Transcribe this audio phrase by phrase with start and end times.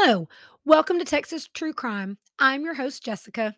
[0.00, 0.28] Hello,
[0.64, 2.18] welcome to Texas True Crime.
[2.38, 3.56] I'm your host, Jessica.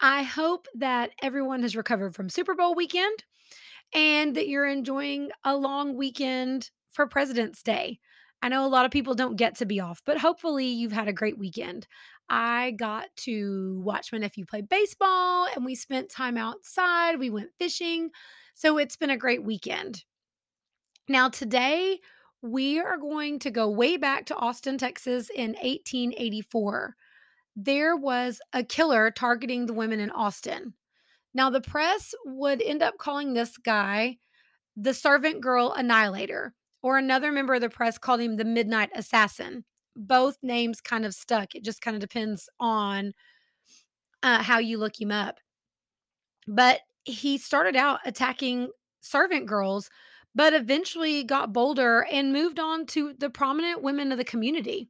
[0.00, 3.22] I hope that everyone has recovered from Super Bowl weekend
[3.94, 8.00] and that you're enjoying a long weekend for President's Day.
[8.42, 11.06] I know a lot of people don't get to be off, but hopefully you've had
[11.06, 11.86] a great weekend.
[12.28, 17.20] I got to watch my nephew play baseball and we spent time outside.
[17.20, 18.10] We went fishing.
[18.54, 20.02] So it's been a great weekend.
[21.08, 22.00] Now, today
[22.42, 26.96] we are going to go way back to Austin, Texas in 1884.
[27.56, 30.74] There was a killer targeting the women in Austin.
[31.34, 34.16] Now, the press would end up calling this guy
[34.76, 39.64] the servant girl annihilator, or another member of the press called him the midnight assassin.
[39.94, 41.54] Both names kind of stuck.
[41.54, 43.12] It just kind of depends on
[44.22, 45.38] uh, how you look him up.
[46.48, 48.70] But he started out attacking
[49.00, 49.90] servant girls
[50.34, 54.88] but eventually got bolder and moved on to the prominent women of the community.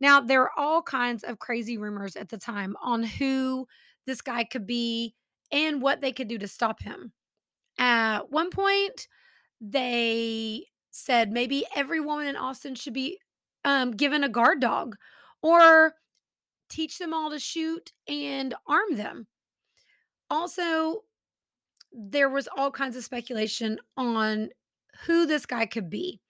[0.00, 3.66] Now, there are all kinds of crazy rumors at the time on who
[4.06, 5.14] this guy could be
[5.50, 7.12] and what they could do to stop him.
[7.78, 9.08] At one point,
[9.60, 13.18] they said maybe every woman in Austin should be
[13.64, 14.96] um, given a guard dog
[15.42, 15.94] or
[16.68, 19.26] teach them all to shoot and arm them.
[20.30, 21.02] Also,
[21.98, 24.50] there was all kinds of speculation on
[25.04, 26.20] who this guy could be.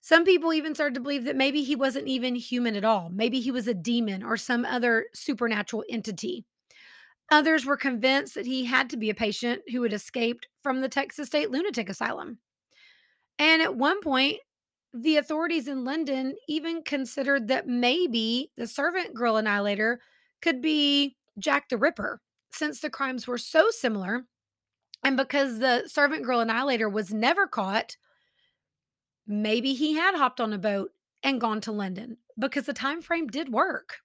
[0.00, 3.10] Some people even started to believe that maybe he wasn't even human at all.
[3.12, 6.44] Maybe he was a demon or some other supernatural entity.
[7.30, 10.88] Others were convinced that he had to be a patient who had escaped from the
[10.88, 12.38] Texas State Lunatic Asylum.
[13.38, 14.38] And at one point,
[14.92, 20.00] the authorities in London even considered that maybe the servant girl annihilator
[20.40, 22.20] could be Jack the Ripper,
[22.52, 24.24] since the crimes were so similar
[25.04, 27.96] and because the servant girl annihilator was never caught,
[29.26, 30.92] maybe he had hopped on a boat
[31.22, 33.98] and gone to London because the time frame did work.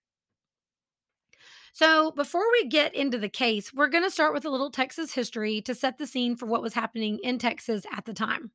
[1.71, 5.13] So, before we get into the case, we're going to start with a little Texas
[5.13, 8.51] history to set the scene for what was happening in Texas at the time.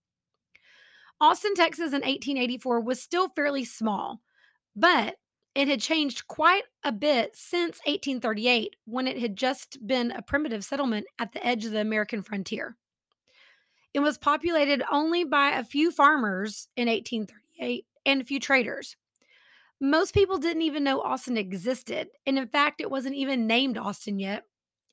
[1.21, 4.21] Austin, Texas in 1884 was still fairly small,
[4.77, 5.17] but
[5.55, 10.65] it had changed quite a bit since 1838 when it had just been a primitive
[10.65, 12.77] settlement at the edge of the American frontier.
[13.93, 18.97] It was populated only by a few farmers in 1838 and a few traders.
[19.81, 24.19] Most people didn't even know Austin existed, and in fact, it wasn't even named Austin
[24.19, 24.45] yet.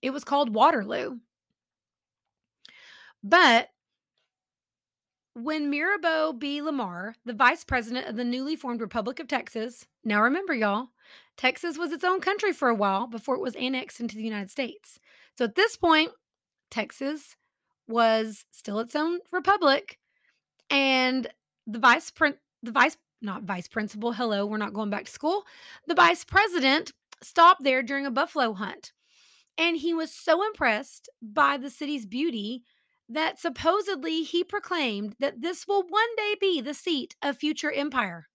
[0.02, 1.18] It was called Waterloo.
[3.24, 3.70] But
[5.34, 6.62] when Mirabeau B.
[6.62, 10.90] Lamar, the vice president of the newly formed Republic of Texas, now remember, y'all,
[11.38, 14.52] Texas was its own country for a while before it was annexed into the United
[14.52, 15.00] States.
[15.38, 16.12] So at this point,
[16.70, 17.36] Texas
[17.88, 20.00] was still its own republic,
[20.70, 21.28] and
[21.66, 24.14] the vice prin- the vice not vice principal.
[24.14, 25.44] Hello, we're not going back to school.
[25.88, 28.94] The vice president stopped there during a buffalo hunt,
[29.58, 32.64] and he was so impressed by the city's beauty
[33.14, 38.28] that supposedly he proclaimed that this will one day be the seat of future empire.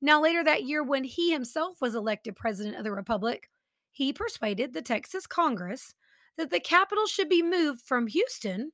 [0.00, 3.48] Now, later that year, when he himself was elected president of the republic,
[3.90, 5.94] he persuaded the Texas Congress
[6.36, 8.72] that the capital should be moved from Houston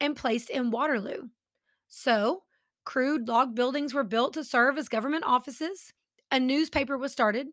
[0.00, 1.28] and placed in Waterloo.
[1.88, 2.42] So,
[2.84, 5.92] crude log buildings were built to serve as government offices,
[6.30, 7.48] a newspaper was started,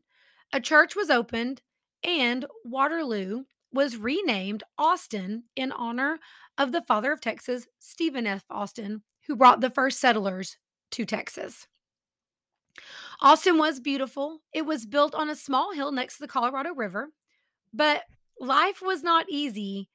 [0.52, 1.62] a church was opened,
[2.04, 6.20] and Waterloo was renamed Austin in honor
[6.58, 8.44] of the father of Texas, Stephen F.
[8.50, 10.58] Austin, who brought the first settlers
[10.92, 11.68] to Texas.
[13.22, 14.40] Austin was beautiful.
[14.54, 17.10] It was built on a small hill next to the Colorado River,
[17.74, 18.04] but
[18.40, 19.90] life was not easy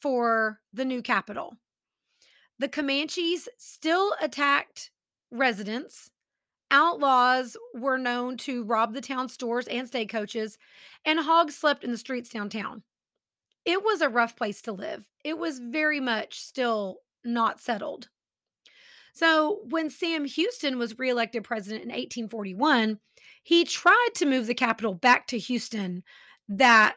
[0.00, 1.56] for the new capital.
[2.58, 4.90] The Comanches still attacked
[5.30, 6.10] residents.
[6.70, 10.58] Outlaws were known to rob the town stores and stagecoaches,
[11.04, 12.82] and hogs slept in the streets downtown
[13.64, 15.08] it was a rough place to live.
[15.24, 18.08] It was very much still not settled.
[19.14, 22.98] So, when Sam Houston was reelected president in 1841,
[23.44, 26.02] he tried to move the capital back to Houston,
[26.48, 26.96] that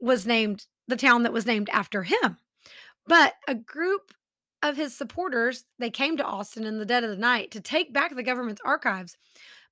[0.00, 2.36] was named the town that was named after him.
[3.06, 4.12] But a group
[4.62, 7.92] of his supporters, they came to Austin in the dead of the night to take
[7.92, 9.16] back the government's archives.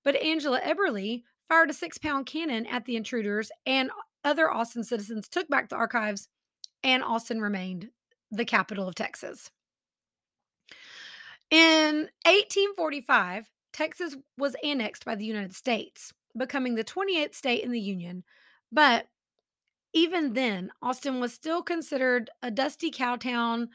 [0.02, 3.90] But Angela Eberly fired a six pound cannon at the intruders, and
[4.24, 6.28] other Austin citizens took back the archives,
[6.82, 7.88] and Austin remained
[8.30, 9.50] the capital of Texas.
[11.50, 17.80] In 1845, Texas was annexed by the United States, becoming the 28th state in the
[17.80, 18.24] Union.
[18.70, 19.06] But
[19.92, 23.70] even then, Austin was still considered a dusty cow town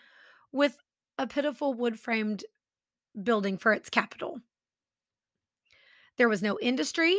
[0.52, 0.78] with
[1.18, 2.46] a pitiful wood framed
[3.22, 4.40] building for its capital.
[6.18, 7.18] There was no industry.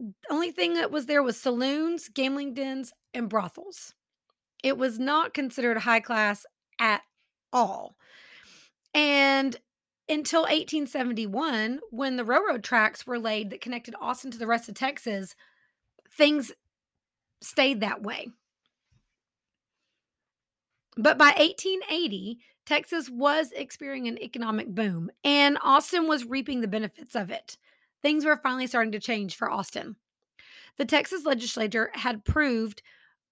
[0.00, 3.94] The only thing that was there was saloons, gambling dens, and brothels.
[4.64, 6.46] It was not considered high class
[6.78, 7.02] at
[7.52, 7.96] all.
[8.94, 9.56] And
[10.08, 14.74] until 1871, when the railroad tracks were laid that connected Austin to the rest of
[14.74, 15.36] Texas,
[16.16, 16.50] things
[17.42, 18.28] stayed that way.
[20.96, 27.14] But by 1880, Texas was experiencing an economic boom, and Austin was reaping the benefits
[27.14, 27.58] of it.
[28.02, 29.96] Things were finally starting to change for Austin.
[30.78, 32.82] The Texas legislature had approved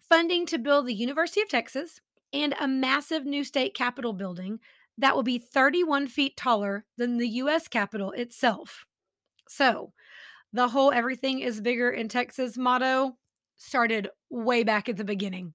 [0.08, 2.00] funding to build the University of Texas
[2.32, 4.60] and a massive new state capitol building
[4.98, 7.68] that will be 31 feet taller than the U.S.
[7.68, 8.84] Capitol itself.
[9.48, 9.92] So,
[10.52, 13.16] the whole everything is bigger in Texas motto
[13.56, 15.54] started way back at the beginning.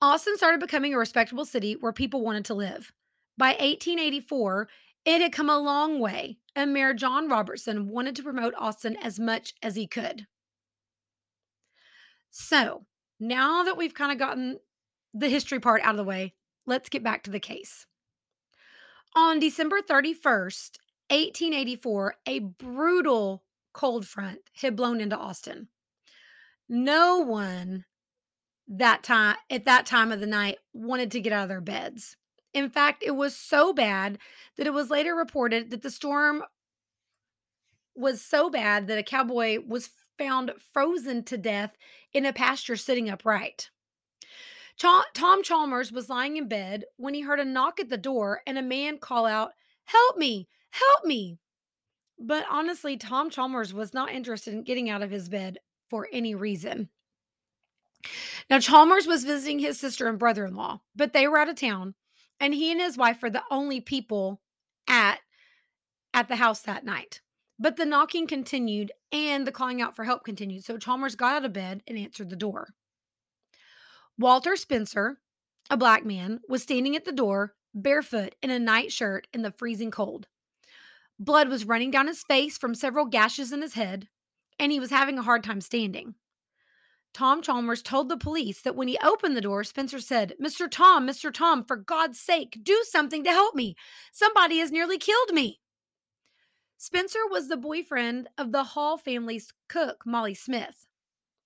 [0.00, 2.92] Austin started becoming a respectable city where people wanted to live.
[3.36, 4.68] By 1884,
[5.08, 9.18] it had come a long way, and Mayor John Robertson wanted to promote Austin as
[9.18, 10.26] much as he could.
[12.30, 12.84] So,
[13.18, 14.58] now that we've kind of gotten
[15.14, 16.34] the history part out of the way,
[16.66, 17.86] let's get back to the case.
[19.16, 20.76] On December 31st,
[21.08, 25.68] 1884, a brutal cold front had blown into Austin.
[26.68, 27.86] No one
[28.68, 32.18] that time at that time of the night wanted to get out of their beds.
[32.58, 34.18] In fact, it was so bad
[34.56, 36.42] that it was later reported that the storm
[37.94, 41.76] was so bad that a cowboy was found frozen to death
[42.12, 43.70] in a pasture sitting upright.
[44.76, 48.58] Tom Chalmers was lying in bed when he heard a knock at the door and
[48.58, 49.52] a man call out,
[49.84, 50.48] Help me!
[50.70, 51.38] Help me!
[52.18, 55.58] But honestly, Tom Chalmers was not interested in getting out of his bed
[55.88, 56.88] for any reason.
[58.50, 61.54] Now, Chalmers was visiting his sister and brother in law, but they were out of
[61.56, 61.94] town,
[62.40, 64.40] and he and his wife were the only people
[64.88, 65.18] at,
[66.14, 67.20] at the house that night.
[67.58, 70.64] But the knocking continued and the calling out for help continued.
[70.64, 72.74] So Chalmers got out of bed and answered the door.
[74.16, 75.18] Walter Spencer,
[75.70, 79.52] a black man, was standing at the door, barefoot in a night shirt in the
[79.52, 80.28] freezing cold.
[81.18, 84.08] Blood was running down his face from several gashes in his head,
[84.58, 86.14] and he was having a hard time standing.
[87.14, 90.70] Tom Chalmers told the police that when he opened the door, Spencer said, Mr.
[90.70, 91.32] Tom, Mr.
[91.32, 93.74] Tom, for God's sake, do something to help me.
[94.12, 95.60] Somebody has nearly killed me.
[96.76, 100.86] Spencer was the boyfriend of the Hall family's cook, Molly Smith.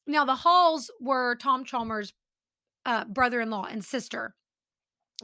[0.07, 2.13] Now, the Halls were Tom Chalmers'
[2.85, 4.35] uh, brother in law and sister,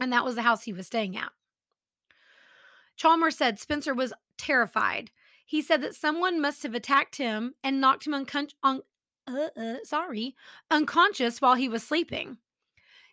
[0.01, 1.31] and that was the house he was staying at.
[2.95, 5.11] Chalmers said Spencer was terrified.
[5.45, 8.81] He said that someone must have attacked him and knocked him uncon- un-
[9.29, 10.35] uh, uh, sorry,
[10.71, 12.37] unconscious while he was sleeping.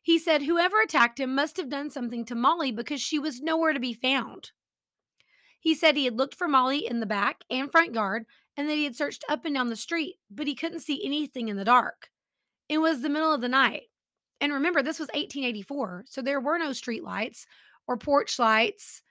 [0.02, 3.72] He said whoever attacked him must have done something to Molly because she was nowhere
[3.72, 4.52] to be found.
[5.58, 8.24] He said he had looked for Molly in the back and front yard
[8.56, 11.48] and that he had searched up and down the street, but he couldn't see anything
[11.48, 12.08] in the dark.
[12.69, 13.82] It was the middle of the night.
[14.40, 17.46] And remember, this was 1884, so there were no street lights
[17.86, 19.02] or porch lights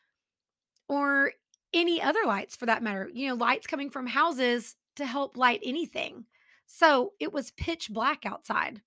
[0.87, 1.33] or
[1.73, 3.09] any other lights for that matter.
[3.13, 6.25] You know, lights coming from houses to help light anything.
[6.65, 8.81] So it was pitch black outside.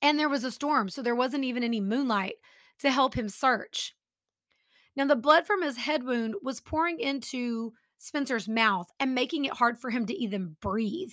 [0.00, 2.34] And there was a storm, so there wasn't even any moonlight
[2.80, 3.94] to help him search.
[4.96, 9.52] Now, the blood from his head wound was pouring into Spencer's mouth and making it
[9.52, 11.12] hard for him to even breathe.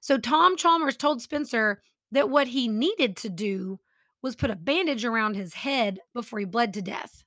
[0.00, 1.82] So, Tom Chalmers told Spencer
[2.12, 3.80] that what he needed to do
[4.22, 7.24] was put a bandage around his head before he bled to death.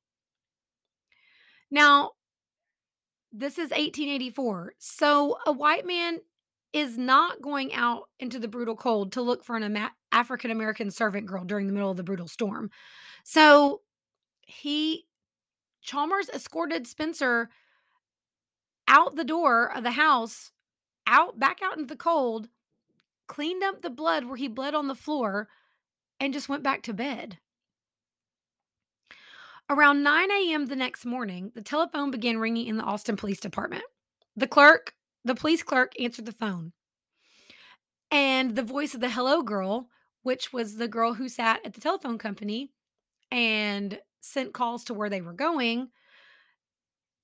[1.70, 2.12] Now,
[3.32, 4.74] this is 1884.
[4.80, 6.20] So, a white man
[6.78, 11.26] is not going out into the brutal cold to look for an African American servant
[11.26, 12.70] girl during the middle of the brutal storm.
[13.24, 13.82] So,
[14.42, 15.06] he
[15.82, 17.50] Chalmers escorted Spencer
[18.88, 20.52] out the door of the house,
[21.06, 22.50] out back out into the cold,
[23.28, 25.48] cleaned up the blood where he bled on the floor,
[26.20, 27.40] and just went back to bed.
[29.70, 30.66] Around 9 a.m.
[30.68, 33.84] the next morning, the telephone began ringing in the Austin Police Department.
[34.38, 34.94] The clerk,
[35.28, 36.74] the police clerk, answered the phone.
[38.10, 39.90] And the voice of the hello girl,
[40.24, 42.72] which was the girl who sat at the telephone company
[43.32, 45.90] and sent calls to where they were going,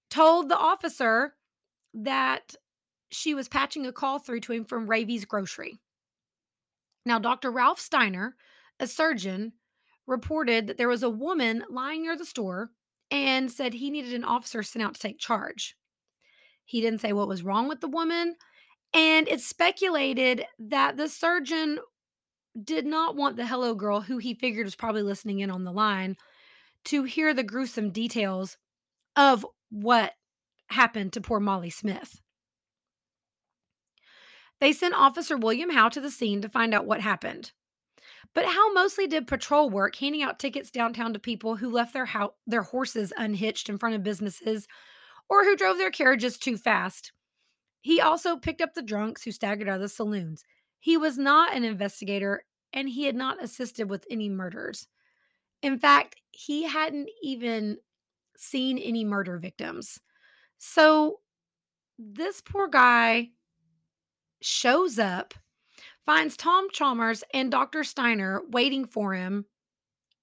[0.09, 1.33] told the officer
[1.93, 2.55] that
[3.11, 5.79] she was patching a call through to him from Ravy's Grocery.
[7.05, 7.51] Now, Dr.
[7.51, 8.35] Ralph Steiner,
[8.79, 9.53] a surgeon,
[10.07, 12.71] reported that there was a woman lying near the store
[13.11, 15.75] and said he needed an officer sent out to take charge.
[16.65, 18.35] He didn't say what was wrong with the woman,
[18.93, 21.79] and it's speculated that the surgeon
[22.61, 25.71] did not want the hello girl, who he figured was probably listening in on the
[25.71, 26.15] line,
[26.85, 28.57] to hear the gruesome details
[29.15, 30.13] of what
[30.67, 32.19] happened to poor Molly Smith.
[34.59, 37.51] They sent Officer William Howe to the scene to find out what happened.
[38.33, 42.05] But Howe mostly did patrol work, handing out tickets downtown to people who left their
[42.05, 44.67] ho- their horses unhitched in front of businesses
[45.33, 47.11] or who drove their carriages too fast.
[47.81, 50.45] He also picked up the drunks who staggered out of the saloons.
[50.79, 54.87] He was not an investigator and he had not assisted with any murders.
[55.63, 57.77] In fact, he hadn't even
[58.37, 59.99] seen any murder victims.
[60.59, 61.21] So
[61.97, 63.29] this poor guy
[64.39, 65.33] shows up,
[66.05, 67.83] finds Tom Chalmers and Dr.
[67.83, 69.45] Steiner waiting for him,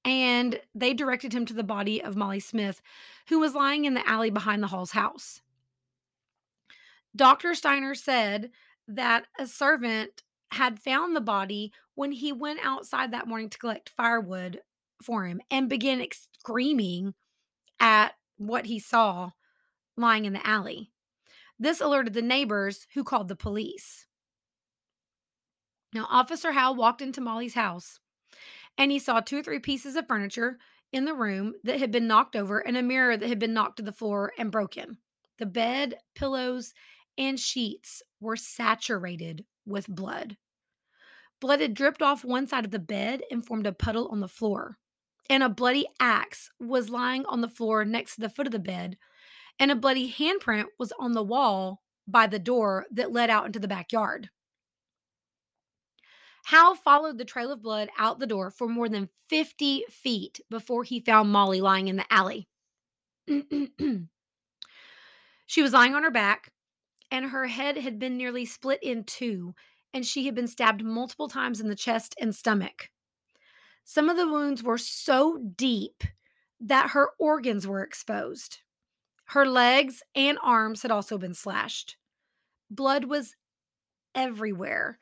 [0.05, 2.81] and they directed him to the body of Molly Smith,
[3.29, 5.43] who was lying in the alley behind the Hall's house.
[7.15, 7.55] Dr.
[7.55, 8.51] Steiner said
[8.89, 13.89] that a servant had found the body when he went outside that morning to collect
[13.89, 14.61] firewood
[15.03, 16.05] for him and began
[16.39, 17.15] screaming
[17.79, 19.31] at what he saw
[19.97, 20.91] lying in the alley.
[21.59, 24.07] This alerted the neighbors who called the police.
[25.93, 28.01] Now, Officer Howe walked into Molly's house
[28.79, 30.59] and he saw two or three pieces of furniture
[30.93, 33.77] in the room that had been knocked over and a mirror that had been knocked
[33.77, 34.99] to the floor and broken.
[35.39, 36.75] The bed, pillows,
[37.17, 40.37] and sheets were saturated with blood.
[41.41, 44.29] Blood had dripped off one side of the bed and formed a puddle on the
[44.29, 44.77] floor.
[45.31, 48.59] And a bloody axe was lying on the floor next to the foot of the
[48.59, 48.99] bed,
[49.59, 53.61] and a bloody handprint was on the wall by the door that led out into
[53.61, 54.29] the backyard.
[56.45, 60.85] Howe followed the trail of blood out the door for more than 50 feet before
[60.85, 62.49] he found Molly lying in the alley.
[65.47, 66.53] she was lying on her back,
[67.11, 69.55] and her head had been nearly split in two,
[69.93, 72.91] and she had been stabbed multiple times in the chest and stomach.
[73.85, 76.05] Some of the wounds were so deep
[76.61, 78.61] that her organs were exposed.
[79.27, 81.97] Her legs and arms had also been slashed.
[82.71, 83.37] Blood was
[84.15, 84.99] everywhere.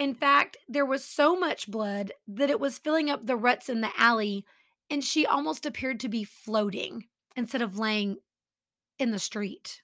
[0.00, 3.82] In fact, there was so much blood that it was filling up the ruts in
[3.82, 4.46] the alley,
[4.88, 7.04] and she almost appeared to be floating
[7.36, 8.16] instead of laying
[8.98, 9.82] in the street.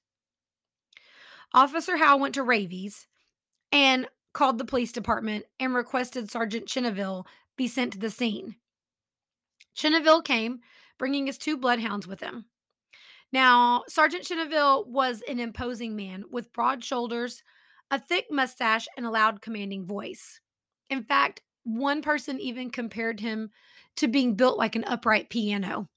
[1.53, 3.07] Officer Howe went to Ravy's
[3.71, 7.27] and called the police department and requested Sergeant Chenneville
[7.59, 8.57] be sent to the scene.
[9.77, 10.61] Chenneville came,
[10.97, 12.47] bringing his two bloodhounds with him.
[13.33, 17.43] Now, Sergeant Chenneville was an imposing man with broad shoulders,
[17.91, 20.41] a thick mustache, and a loud, commanding voice.
[20.91, 23.51] In fact, one person even compared him
[23.97, 25.89] to being built like an upright piano.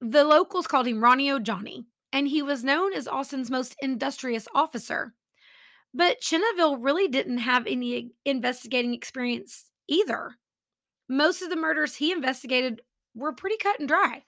[0.00, 5.14] The locals called him Ronnie O'Johnny, and he was known as Austin's most industrious officer.
[5.94, 10.36] But Chenneville really didn't have any investigating experience either.
[11.08, 12.80] Most of the murders he investigated
[13.14, 14.24] were pretty cut and dry.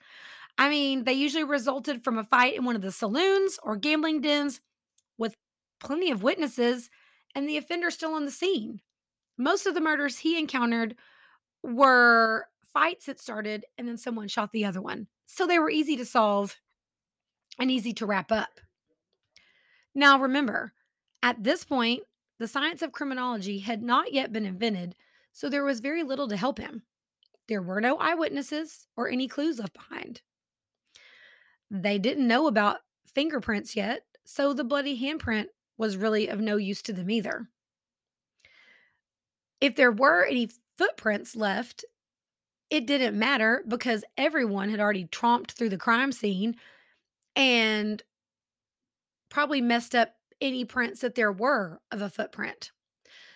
[0.57, 4.21] I mean, they usually resulted from a fight in one of the saloons or gambling
[4.21, 4.61] dens
[5.85, 6.89] plenty of witnesses
[7.35, 8.81] and the offender still on the scene.
[9.37, 10.95] Most of the murders he encountered
[11.63, 15.07] were fights that started and then someone shot the other one.
[15.25, 16.55] So they were easy to solve
[17.59, 18.59] and easy to wrap up.
[19.93, 20.73] Now, remember,
[21.23, 22.03] at this point,
[22.37, 24.95] the science of criminology had not yet been invented,
[25.31, 26.83] so there was very little to help him.
[27.47, 30.21] There were no eyewitnesses or any clues left behind.
[31.71, 32.79] They didn't know about
[33.13, 35.47] fingerprints yet, so the bloody handprint
[35.77, 37.47] was really of no use to them either.
[39.61, 41.85] If there were any footprints left,
[42.69, 46.55] it didn't matter because everyone had already tromped through the crime scene
[47.35, 48.01] and
[49.29, 52.71] probably messed up any prints that there were of a footprint.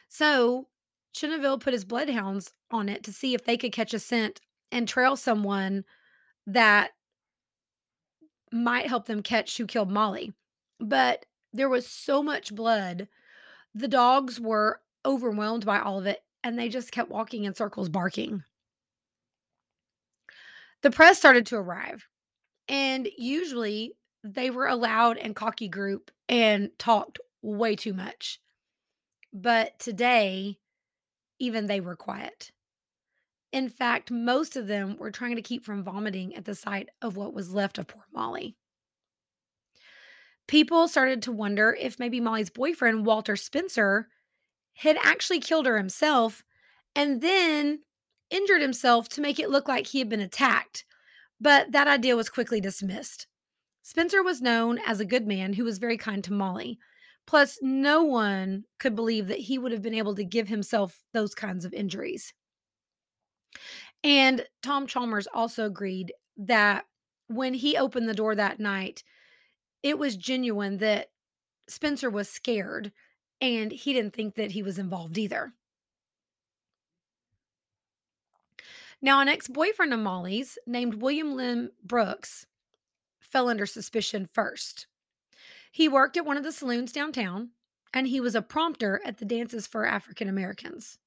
[0.08, 0.68] So
[1.16, 4.42] Chenneville put his bloodhounds on it to see if they could catch a scent
[4.72, 5.84] and trail someone
[6.48, 6.92] that
[8.52, 10.34] might help them catch who killed Molly.
[10.80, 13.08] But there was so much blood.
[13.74, 17.90] The dogs were overwhelmed by all of it and they just kept walking in circles,
[17.90, 18.44] barking.
[20.82, 22.08] The press started to arrive,
[22.70, 28.40] and usually they were a loud and cocky group and talked way too much.
[29.34, 30.58] But today,
[31.38, 32.52] even they were quiet.
[33.52, 37.18] In fact, most of them were trying to keep from vomiting at the sight of
[37.18, 38.56] what was left of poor Molly.
[40.50, 44.08] People started to wonder if maybe Molly's boyfriend, Walter Spencer,
[44.74, 46.44] had actually killed her himself
[46.96, 47.82] and then
[48.32, 50.86] injured himself to make it look like he had been attacked.
[51.40, 53.28] But that idea was quickly dismissed.
[53.84, 56.80] Spencer was known as a good man who was very kind to Molly.
[57.28, 61.36] Plus, no one could believe that he would have been able to give himself those
[61.36, 62.34] kinds of injuries.
[64.04, 66.86] And Tom Chalmers also agreed that
[67.28, 69.04] when he opened the door that night,
[69.84, 71.10] it was genuine that
[71.68, 72.92] Spencer was scared
[73.42, 75.54] and he didn't think that he was involved either.
[79.02, 82.46] Now, an ex boyfriend of Molly's named William Lynn Brooks
[83.20, 84.88] fell under suspicion first.
[85.72, 87.52] He worked at one of the saloons downtown
[87.94, 90.98] and he was a prompter at the dances for African Americans.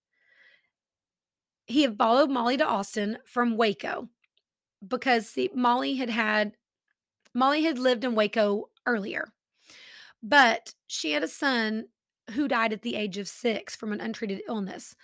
[1.66, 4.08] He had followed Molly to Austin from Waco
[4.86, 6.56] because see, Molly had had
[7.34, 9.32] Molly had lived in Waco earlier,
[10.22, 11.86] but she had a son
[12.32, 14.94] who died at the age of six from an untreated illness.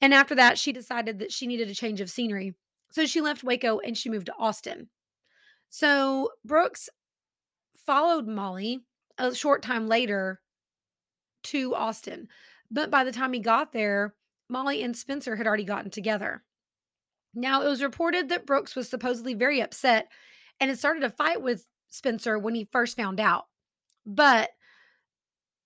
[0.00, 2.54] And after that, she decided that she needed a change of scenery.
[2.90, 4.88] So she left Waco and she moved to Austin.
[5.68, 6.88] So Brooks
[7.86, 8.80] followed Molly
[9.18, 10.40] a short time later
[11.44, 12.28] to Austin.
[12.70, 14.14] But by the time he got there,
[14.48, 16.42] Molly and Spencer had already gotten together.
[17.34, 20.08] Now, it was reported that Brooks was supposedly very upset
[20.60, 23.46] and had started a fight with Spencer when he first found out.
[24.06, 24.50] But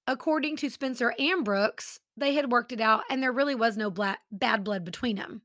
[0.07, 3.91] according to Spencer and Brooks, they had worked it out and there really was no
[3.91, 5.43] bla- bad blood between them.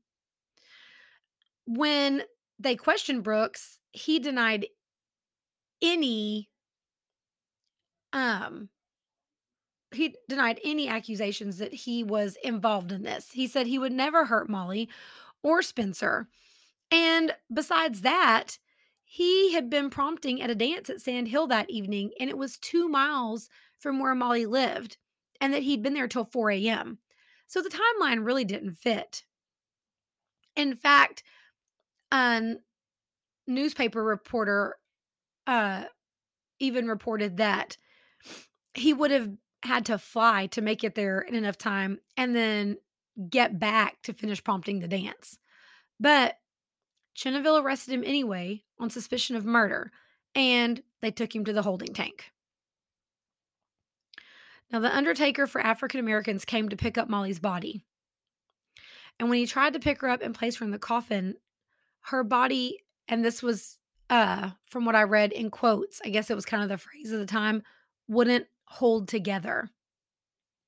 [1.66, 2.22] When
[2.58, 4.66] they questioned Brooks, he denied
[5.80, 6.48] any
[8.12, 8.68] um
[9.92, 13.30] he denied any accusations that he was involved in this.
[13.32, 14.88] He said he would never hurt Molly
[15.42, 16.28] or Spencer.
[16.90, 18.58] And besides that,
[19.12, 22.56] he had been prompting at a dance at Sand Hill that evening, and it was
[22.56, 24.96] two miles from where Molly lived,
[25.38, 26.96] and that he'd been there till 4 a.m.
[27.46, 29.24] So the timeline really didn't fit.
[30.56, 31.24] In fact,
[32.10, 32.54] a
[33.46, 34.76] newspaper reporter
[35.46, 35.84] uh,
[36.58, 37.76] even reported that
[38.72, 39.28] he would have
[39.62, 42.78] had to fly to make it there in enough time and then
[43.28, 45.38] get back to finish prompting the dance.
[46.00, 46.38] But
[47.14, 49.90] Chenneville arrested him anyway on suspicion of murder
[50.34, 52.32] and they took him to the holding tank.
[54.70, 57.84] Now, the undertaker for African Americans came to pick up Molly's body.
[59.18, 61.36] And when he tried to pick her up and place her in the coffin,
[62.06, 66.34] her body, and this was uh, from what I read in quotes, I guess it
[66.34, 67.62] was kind of the phrase of the time,
[68.08, 69.68] wouldn't hold together.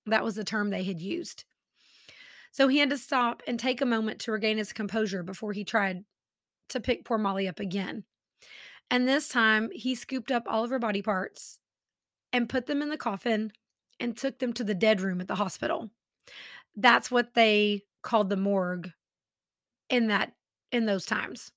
[0.07, 1.45] That was the term they had used.
[2.53, 5.65] So he had to stop and take a moment to regain his composure before he
[5.65, 6.05] tried
[6.69, 8.05] to pick poor Molly up again.
[8.91, 11.59] And this time he scooped up all of her body parts
[12.33, 13.53] and put them in the coffin
[14.01, 15.91] and took them to the dead room at the hospital.
[16.77, 18.91] That's what they called the morgue
[19.89, 20.33] in that
[20.73, 21.53] in those times.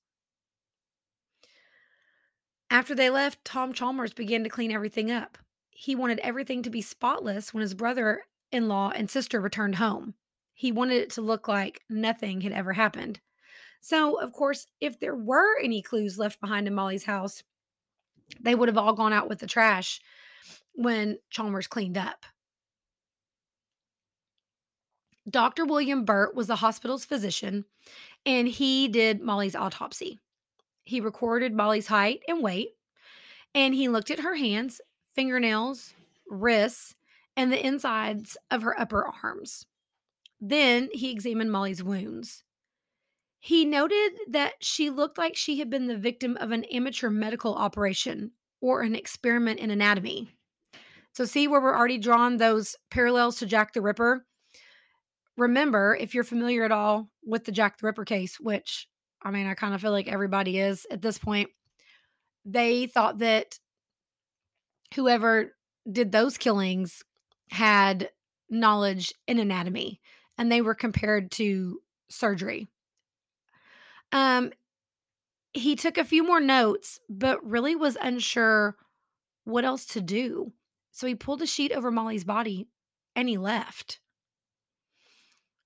[2.70, 5.38] After they left, Tom Chalmers began to clean everything up.
[5.70, 10.14] He wanted everything to be spotless when his brother in law and sister returned home.
[10.54, 13.20] He wanted it to look like nothing had ever happened.
[13.80, 17.42] So, of course, if there were any clues left behind in Molly's house,
[18.40, 20.00] they would have all gone out with the trash
[20.74, 22.24] when Chalmers cleaned up.
[25.28, 25.64] Dr.
[25.64, 27.64] William Burt was the hospital's physician,
[28.24, 30.20] and he did Molly's autopsy.
[30.84, 32.70] He recorded Molly's height and weight,
[33.54, 34.80] and he looked at her hands,
[35.14, 35.92] fingernails,
[36.28, 36.94] wrists,
[37.36, 39.66] and the insides of her upper arms.
[40.40, 42.42] Then he examined Molly's wounds.
[43.48, 47.54] He noted that she looked like she had been the victim of an amateur medical
[47.54, 50.28] operation or an experiment in anatomy.
[51.14, 54.26] So, see where we're already drawn those parallels to Jack the Ripper?
[55.38, 58.86] Remember, if you're familiar at all with the Jack the Ripper case, which
[59.22, 61.48] I mean, I kind of feel like everybody is at this point.
[62.44, 63.58] They thought that
[64.94, 65.56] whoever
[65.90, 67.02] did those killings
[67.50, 68.10] had
[68.50, 70.02] knowledge in anatomy
[70.36, 71.80] and they were compared to
[72.10, 72.68] surgery.
[74.12, 74.52] Um
[75.52, 78.76] he took a few more notes but really was unsure
[79.44, 80.52] what else to do.
[80.90, 82.68] So he pulled a sheet over Molly's body
[83.16, 84.00] and he left.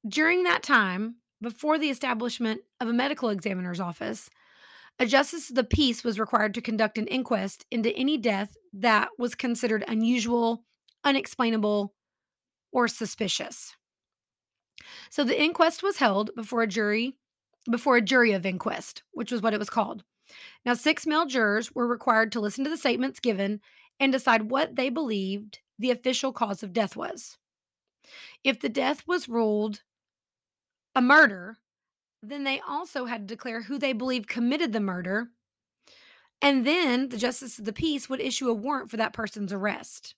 [0.06, 4.30] During that time, before the establishment of a medical examiner's office,
[4.98, 9.08] a justice of the peace was required to conduct an inquest into any death that
[9.18, 10.64] was considered unusual,
[11.04, 11.94] unexplainable,
[12.72, 13.74] or suspicious.
[15.10, 17.16] So the inquest was held before a jury
[17.70, 20.04] before a jury of inquest, which was what it was called.
[20.64, 23.60] Now, six male jurors were required to listen to the statements given
[24.00, 27.38] and decide what they believed the official cause of death was.
[28.42, 29.82] If the death was ruled
[30.94, 31.58] a murder,
[32.22, 35.28] then they also had to declare who they believed committed the murder.
[36.40, 40.14] And then the justice of the peace would issue a warrant for that person's arrest.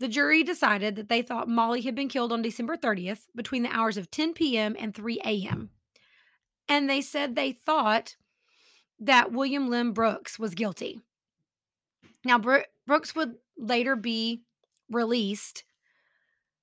[0.00, 3.74] The jury decided that they thought Molly had been killed on December 30th between the
[3.74, 4.76] hours of 10 p.m.
[4.78, 5.70] and 3 a.m.
[6.68, 8.16] And they said they thought
[9.00, 11.00] that William Lynn Brooks was guilty.
[12.24, 14.42] Now, Bro- Brooks would later be
[14.90, 15.64] released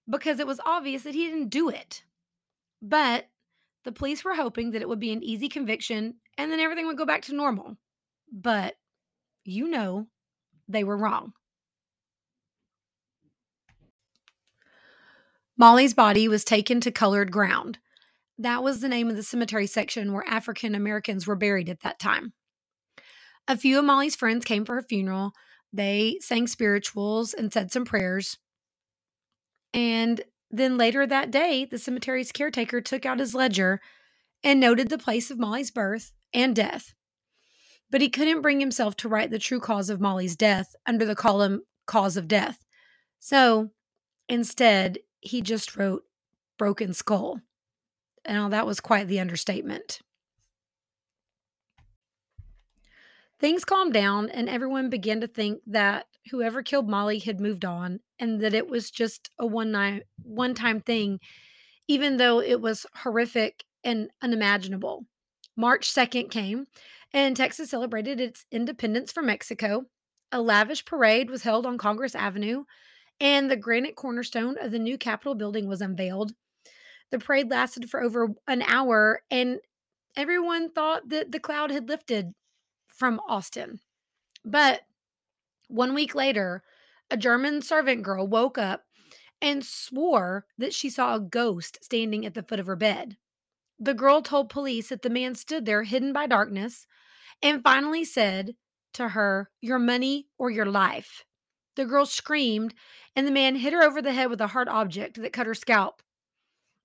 [0.09, 2.03] because it was obvious that he didn't do it.
[2.81, 3.27] But
[3.83, 6.97] the police were hoping that it would be an easy conviction and then everything would
[6.97, 7.77] go back to normal.
[8.31, 8.75] But
[9.43, 10.07] you know,
[10.67, 11.33] they were wrong.
[15.57, 17.79] Molly's body was taken to colored ground.
[18.37, 21.99] That was the name of the cemetery section where African Americans were buried at that
[21.99, 22.33] time.
[23.47, 25.31] A few of Molly's friends came for her funeral.
[25.71, 28.37] They sang spirituals and said some prayers.
[29.73, 30.21] And
[30.51, 33.81] then later that day, the cemetery's caretaker took out his ledger
[34.43, 36.93] and noted the place of Molly's birth and death.
[37.91, 41.15] But he couldn't bring himself to write the true cause of Molly's death under the
[41.15, 42.65] column cause of death.
[43.19, 43.71] So
[44.27, 46.03] instead, he just wrote
[46.57, 47.41] broken skull.
[48.27, 49.99] Now, oh, that was quite the understatement.
[53.39, 57.99] Things calmed down, and everyone began to think that whoever killed Molly had moved on
[58.17, 61.19] and that it was just a one night one time thing
[61.87, 65.05] even though it was horrific and unimaginable.
[65.55, 66.65] March 2nd came
[67.13, 69.85] and Texas celebrated its independence from Mexico.
[70.31, 72.63] A lavish parade was held on Congress Avenue
[73.19, 76.33] and the granite cornerstone of the new Capitol building was unveiled.
[77.11, 79.59] The parade lasted for over an hour and
[80.15, 82.33] everyone thought that the cloud had lifted
[82.87, 83.79] from Austin.
[84.43, 84.81] But
[85.67, 86.63] one week later,
[87.09, 88.83] a German servant girl woke up
[89.41, 93.17] and swore that she saw a ghost standing at the foot of her bed.
[93.79, 96.87] The girl told police that the man stood there hidden by darkness
[97.41, 98.55] and finally said
[98.93, 101.23] to her, Your money or your life.
[101.75, 102.73] The girl screamed,
[103.15, 105.53] and the man hit her over the head with a hard object that cut her
[105.53, 106.01] scalp.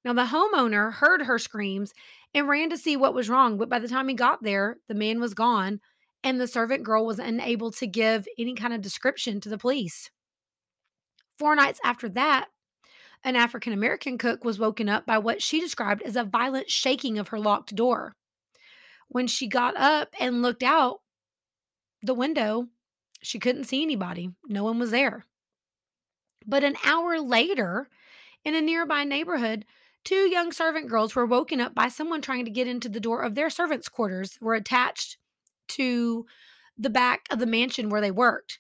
[0.05, 1.93] Now, the homeowner heard her screams
[2.35, 4.95] and ran to see what was wrong, but by the time he got there, the
[4.95, 5.81] man was gone
[6.23, 10.11] and the servant girl was unable to give any kind of description to the police.
[11.39, 12.49] Four nights after that,
[13.25, 17.19] an African American cook was woken up by what she described as a violent shaking
[17.19, 18.15] of her locked door.
[19.09, 21.01] When she got up and looked out
[22.03, 22.69] the window,
[23.23, 24.31] she couldn't see anybody.
[24.49, 25.27] No one was there.
[26.47, 27.89] But an hour later,
[28.45, 29.67] in a nearby neighborhood,
[30.05, 33.23] two young servant girls were woken up by someone trying to get into the door
[33.23, 35.19] of their servants' quarters, were attached
[35.69, 36.27] to
[36.77, 38.59] the back of the mansion where they worked.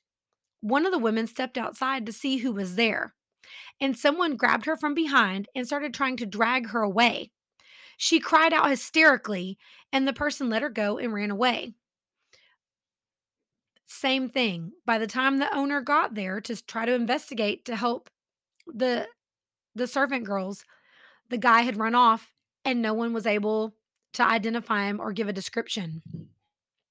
[0.60, 3.14] One of the women stepped outside to see who was there,
[3.80, 7.30] and someone grabbed her from behind and started trying to drag her away.
[7.96, 9.58] She cried out hysterically,
[9.92, 11.74] and the person let her go and ran away.
[13.86, 14.72] Same thing.
[14.86, 18.08] By the time the owner got there to try to investigate to help
[18.66, 19.08] the
[19.74, 20.64] the servant girls,
[21.30, 22.32] the guy had run off
[22.64, 23.74] and no one was able
[24.12, 26.02] to identify him or give a description.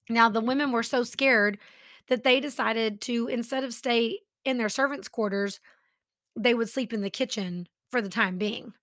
[0.10, 1.60] Now, the women were so scared
[2.08, 5.60] that they decided to, instead of stay in their servants' quarters,
[6.36, 8.74] they would sleep in the kitchen for the time being.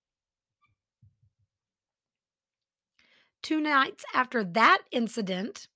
[3.41, 5.67] Two nights after that incident,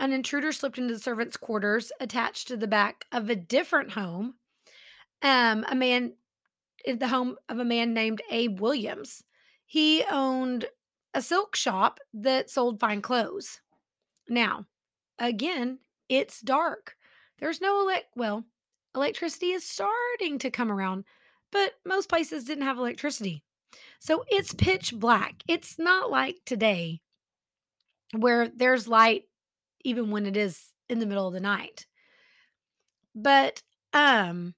[0.00, 4.34] an intruder slipped into the servants' quarters attached to the back of a different home.
[5.22, 6.14] Um, a man,
[6.86, 9.22] the home of a man named Abe Williams.
[9.66, 10.66] He owned
[11.14, 13.60] a silk shop that sold fine clothes.
[14.28, 14.66] Now,
[15.18, 16.96] again, it's dark.
[17.38, 18.44] There's no elect well,
[18.94, 21.04] electricity is starting to come around,
[21.50, 23.42] but most places didn't have electricity.
[23.98, 25.42] So it's pitch black.
[25.48, 27.00] It's not like today
[28.16, 29.24] where there's light
[29.84, 31.86] even when it is in the middle of the night.
[33.14, 34.54] But um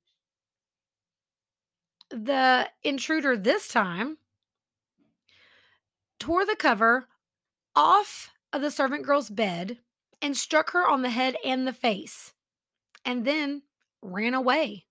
[2.10, 4.18] the intruder this time
[6.18, 7.06] tore the cover
[7.74, 9.78] off of the servant girl's bed
[10.22, 12.32] and struck her on the head and the face,
[13.04, 13.62] and then
[14.00, 14.86] ran away.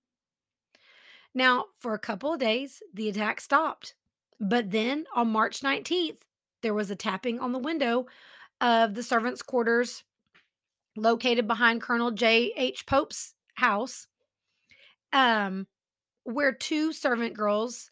[1.34, 3.95] Now, for a couple of days, the attack stopped.
[4.39, 6.19] But then on March 19th,
[6.62, 8.06] there was a tapping on the window
[8.62, 10.04] of the servants' quarters
[10.95, 12.54] located behind Colonel J.
[12.56, 12.86] H.
[12.86, 14.08] Pope's house,
[15.12, 15.67] um,
[16.26, 17.90] where two servant girls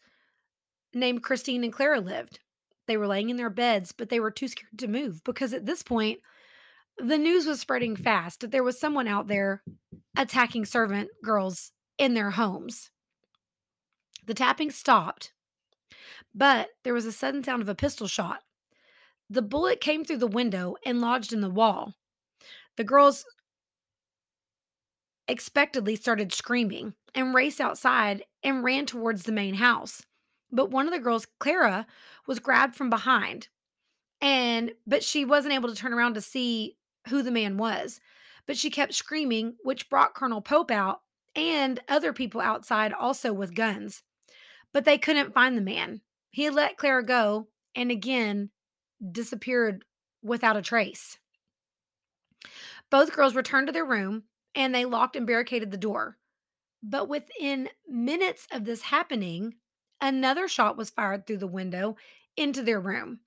[0.92, 2.40] named Christine and Clara lived.
[2.86, 5.64] They were laying in their beds, but they were too scared to move because at
[5.64, 6.20] this point,
[6.98, 8.02] the news was spreading mm-hmm.
[8.02, 9.62] fast that there was someone out there
[10.16, 12.90] attacking servant girls in their homes.
[14.26, 15.32] The tapping stopped,
[16.34, 18.40] but there was a sudden sound of a pistol shot.
[19.30, 21.94] The bullet came through the window and lodged in the wall.
[22.76, 23.24] The girls
[25.28, 30.02] expectedly started screaming and raced outside and ran towards the main house.
[30.50, 31.86] But one of the girls, Clara,
[32.26, 33.48] was grabbed from behind.
[34.20, 36.76] And but she wasn't able to turn around to see
[37.08, 38.00] who the man was.
[38.46, 41.00] but she kept screaming, which brought Colonel Pope out
[41.34, 44.02] and other people outside also with guns.
[44.72, 46.00] But they couldn't find the man.
[46.30, 48.50] He let Clara go and again
[49.12, 49.84] disappeared
[50.22, 51.18] without a trace.
[52.90, 56.16] Both girls returned to their room and they locked and barricaded the door.
[56.82, 59.54] But within minutes of this happening,
[60.00, 61.96] another shot was fired through the window
[62.36, 63.20] into their room.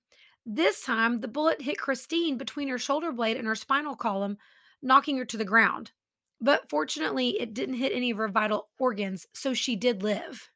[0.46, 4.38] This time, the bullet hit Christine between her shoulder blade and her spinal column,
[4.80, 5.92] knocking her to the ground.
[6.40, 10.50] But fortunately, it didn't hit any of her vital organs, so she did live.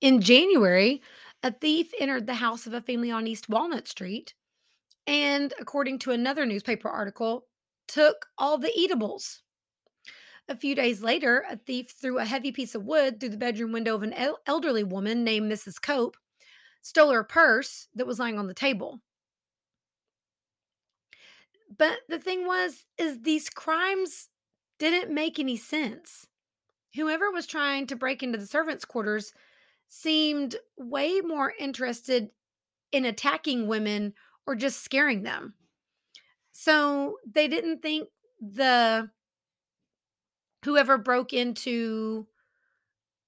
[0.00, 1.02] In January,
[1.42, 4.34] a thief entered the house of a family on East Walnut Street
[5.06, 7.46] and, according to another newspaper article,
[7.96, 9.40] took all the eatables.
[10.50, 13.72] A few days later, a thief threw a heavy piece of wood through the bedroom
[13.72, 15.80] window of an el- elderly woman named Mrs.
[15.80, 16.18] Cope,
[16.82, 19.00] stole her purse that was lying on the table.
[21.74, 24.28] But the thing was is these crimes
[24.78, 26.26] didn't make any sense.
[26.96, 29.32] Whoever was trying to break into the servants' quarters
[29.88, 32.28] seemed way more interested
[32.92, 34.12] in attacking women
[34.46, 35.54] or just scaring them.
[36.58, 38.08] So they didn't think
[38.40, 39.10] the
[40.64, 42.26] whoever broke into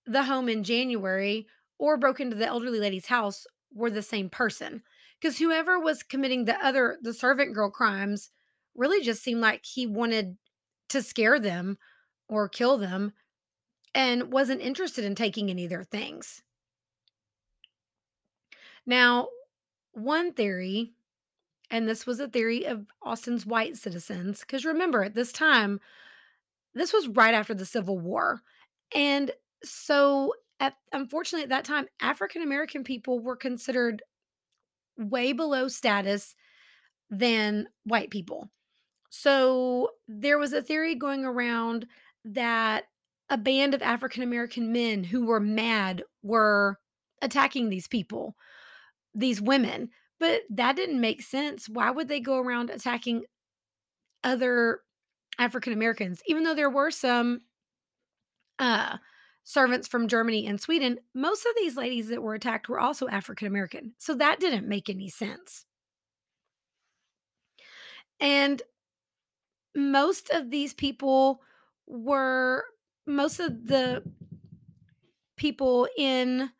[0.06, 1.46] the home in January
[1.78, 4.82] or broke into the elderly lady's house were the same person
[5.20, 8.30] because whoever was committing the other the servant girl crimes
[8.74, 10.38] really just seemed like he wanted
[10.88, 11.76] to scare them
[12.30, 13.12] or kill them
[13.94, 16.42] and wasn't interested in taking any of their things.
[18.86, 19.28] Now,
[19.92, 20.94] one theory,
[21.70, 25.80] and this was a theory of Austin's white citizens, because remember, at this time,
[26.74, 28.42] this was right after the Civil War.
[28.94, 29.30] And
[29.62, 34.02] so, at, unfortunately, at that time, African American people were considered
[34.96, 36.34] way below status
[37.10, 38.50] than white people.
[39.10, 41.86] So, there was a theory going around
[42.24, 42.84] that
[43.30, 46.78] a band of African American men who were mad were
[47.20, 48.36] attacking these people
[49.14, 51.68] these women, but that didn't make sense.
[51.68, 53.24] Why would they go around attacking
[54.24, 54.80] other
[55.38, 56.22] African Americans?
[56.26, 57.42] Even though there were some
[58.58, 58.98] uh
[59.44, 63.46] servants from Germany and Sweden, most of these ladies that were attacked were also African
[63.46, 63.94] American.
[63.98, 65.64] So that didn't make any sense.
[68.20, 68.60] And
[69.74, 71.40] most of these people
[71.86, 72.64] were
[73.06, 74.02] most of the
[75.36, 76.50] people in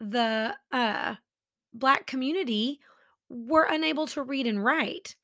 [0.00, 1.16] the uh
[1.78, 2.80] black community
[3.28, 5.16] were unable to read and write.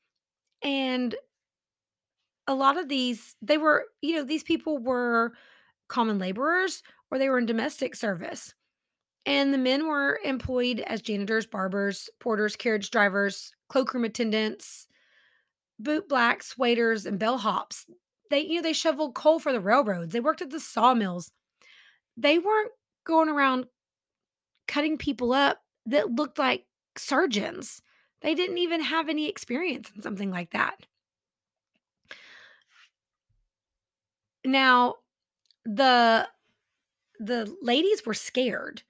[0.61, 1.15] And
[2.47, 5.33] a lot of these, they were, you know, these people were
[5.87, 8.53] common laborers or they were in domestic service.
[9.25, 14.87] And the men were employed as janitors, barbers, porters, carriage drivers, cloakroom attendants,
[15.79, 17.85] boot blacks, waiters, and bellhops.
[18.29, 20.11] They, you know, they shoveled coal for the railroads.
[20.11, 21.31] They worked at the sawmills.
[22.17, 22.71] They weren't
[23.05, 23.65] going around
[24.67, 26.65] cutting people up that looked like
[26.97, 27.81] surgeons.
[28.21, 30.87] They didn't even have any experience in something like that.
[34.45, 34.95] Now,
[35.65, 36.29] the
[37.19, 38.83] the ladies were scared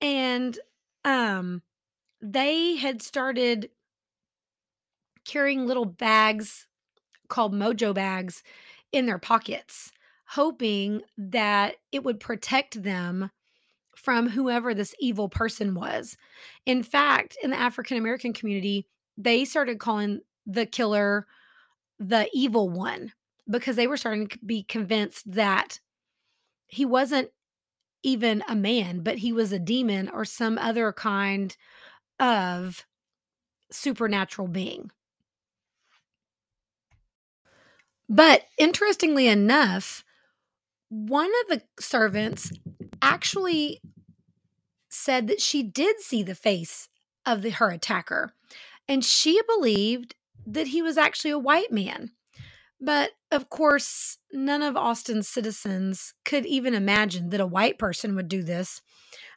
[0.00, 0.58] and
[1.04, 1.62] um
[2.22, 3.70] they had started
[5.24, 6.66] carrying little bags
[7.28, 8.42] called mojo bags
[8.92, 9.92] in their pockets
[10.28, 13.30] hoping that it would protect them
[13.98, 16.16] from whoever this evil person was.
[16.64, 21.26] In fact, in the African American community, they started calling the killer
[21.98, 23.12] the evil one
[23.50, 25.80] because they were starting to be convinced that
[26.66, 27.30] he wasn't
[28.04, 31.56] even a man, but he was a demon or some other kind
[32.20, 32.86] of
[33.72, 34.90] supernatural being.
[38.08, 40.04] But interestingly enough,
[40.88, 42.52] one of the servants
[43.02, 43.80] actually
[44.88, 46.88] said that she did see the face
[47.26, 48.32] of the, her attacker
[48.88, 50.14] and she believed
[50.46, 52.12] that he was actually a white man.
[52.80, 58.28] But of course, none of Austin's citizens could even imagine that a white person would
[58.28, 58.80] do this.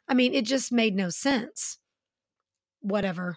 [0.08, 1.78] I mean, it just made no sense.
[2.80, 3.36] Whatever.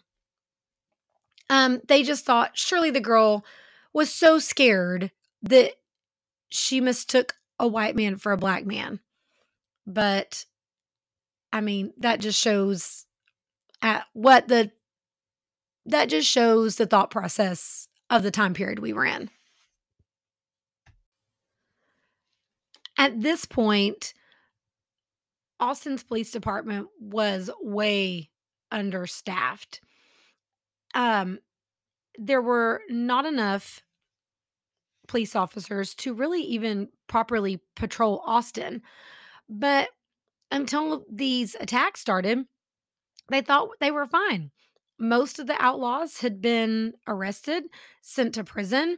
[1.49, 3.45] Um, they just thought surely the girl
[3.93, 5.11] was so scared
[5.43, 5.73] that
[6.49, 8.99] she mistook a white man for a black man.
[9.86, 10.45] But
[11.52, 13.06] I mean, that just shows
[13.82, 14.71] at what the
[15.86, 19.30] that just shows the thought process of the time period we were in.
[22.98, 24.13] At this point,
[25.60, 28.30] Austin's police department was way
[28.71, 29.82] understaffed.
[30.93, 31.39] Um,
[32.17, 33.82] there were not enough
[35.08, 38.82] police officers to really even properly patrol Austin.
[39.49, 39.89] But
[40.51, 42.45] until these attacks started,
[43.29, 44.51] they thought they were fine.
[44.97, 47.65] Most of the outlaws had been arrested,
[48.01, 48.97] sent to prison,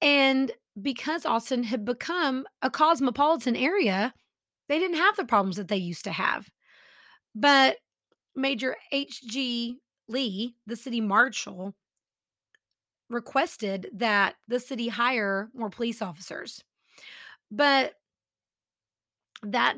[0.00, 4.14] and because Austin had become a cosmopolitan area,
[4.68, 6.48] they didn't have the problems that they used to have.
[7.34, 7.78] But
[8.34, 9.76] Major H.G.
[10.08, 11.74] Lee, the city marshal,
[13.10, 16.62] requested that the city hire more police officers.
[17.50, 17.92] But
[19.42, 19.76] that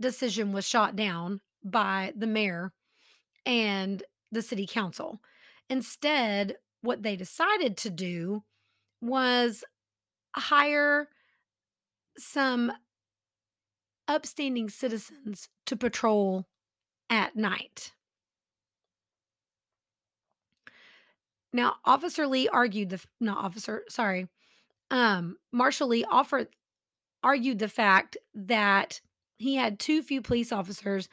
[0.00, 2.72] decision was shot down by the mayor
[3.44, 5.20] and the city council.
[5.68, 8.42] Instead, what they decided to do
[9.00, 9.64] was
[10.34, 11.08] hire
[12.18, 12.72] some
[14.08, 16.46] upstanding citizens to patrol
[17.10, 17.92] at night.
[21.52, 24.28] Now, Officer Lee argued the not officer, sorry,
[24.90, 26.48] um, Marshal Lee offered
[27.26, 29.00] argued the fact that
[29.36, 31.08] he had too few police officers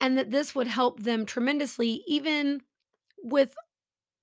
[0.00, 2.62] and that this would help them tremendously, even
[3.20, 3.52] with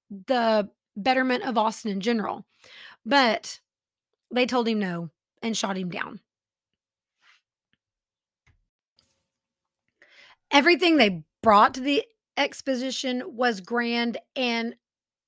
[0.10, 2.46] the betterment of Austin in general.
[3.06, 3.60] But
[4.34, 5.10] they told him no
[5.42, 6.22] and shot him down.
[10.50, 12.06] Everything they brought to the
[12.38, 14.76] exposition was grand and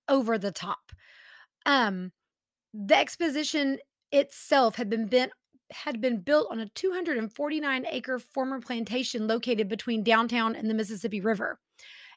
[0.08, 0.94] over the top.
[1.66, 2.14] Um,
[2.74, 3.80] the exposition
[4.14, 5.34] itself had been bent
[5.72, 11.22] had been built on a 249 acre former plantation located between downtown and the Mississippi
[11.22, 11.60] River.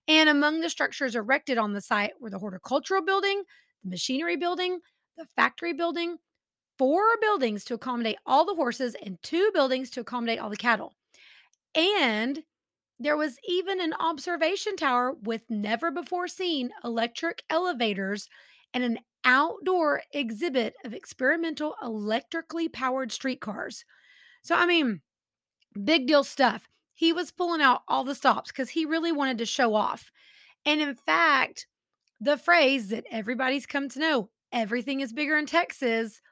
[0.06, 3.42] And among the structures erected on the site were the horticultural building,
[3.82, 4.80] the machinery building,
[5.16, 6.16] the factory building,
[6.78, 10.94] four buildings to accommodate all the horses, and two buildings to accommodate all the cattle.
[11.74, 12.42] And
[12.98, 18.28] there was even an observation tower with never before seen electric elevators
[18.74, 23.84] and an outdoor exhibit of experimental electrically powered streetcars.
[24.42, 25.02] So, I mean,
[25.84, 26.66] big deal stuff.
[26.94, 30.10] He was pulling out all the stops because he really wanted to show off.
[30.64, 31.66] And in fact,
[32.18, 36.22] the phrase that everybody's come to know, everything is bigger in Texas,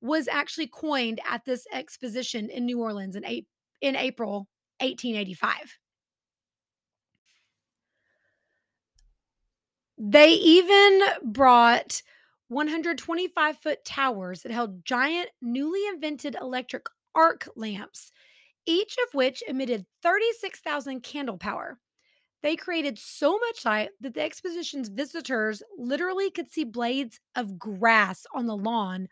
[0.00, 3.24] was actually coined at this exposition in New Orleans in,
[3.82, 4.48] in April
[4.80, 5.78] 1885.
[9.98, 12.02] They even brought
[12.48, 18.12] 125 foot towers that held giant, newly invented electric arc lamps,
[18.66, 21.78] each of which emitted 36,000 candle power.
[22.42, 28.26] They created so much light that the exposition's visitors literally could see blades of grass
[28.34, 29.08] on the lawn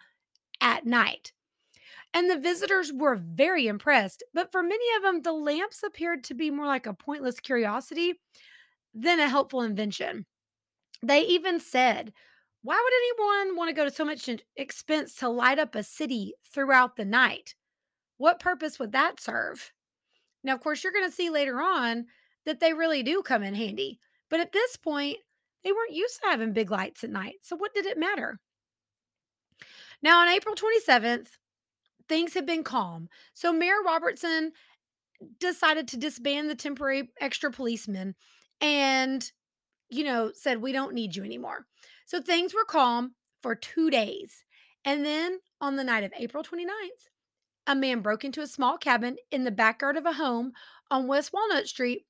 [0.60, 1.32] at night.
[2.14, 6.34] And the visitors were very impressed, but for many of them, the lamps appeared to
[6.34, 8.14] be more like a pointless curiosity
[8.94, 10.26] than a helpful invention.
[11.02, 12.12] They even said,
[12.66, 16.34] why would anyone want to go to so much expense to light up a city
[16.52, 17.54] throughout the night?
[18.16, 19.70] What purpose would that serve?
[20.42, 22.06] Now, of course, you're going to see later on
[22.44, 24.00] that they really do come in handy.
[24.28, 25.18] But at this point,
[25.62, 27.36] they weren't used to having big lights at night.
[27.40, 28.40] So, what did it matter?
[30.02, 31.28] Now, on April 27th,
[32.08, 33.08] things had been calm.
[33.32, 34.50] So, Mayor Robertson
[35.38, 38.16] decided to disband the temporary extra policemen
[38.60, 39.30] and
[39.88, 41.66] you know, said, We don't need you anymore.
[42.06, 44.44] So things were calm for two days.
[44.84, 47.08] And then on the night of April 29th,
[47.66, 50.52] a man broke into a small cabin in the backyard of a home
[50.88, 52.06] on West Walnut Street,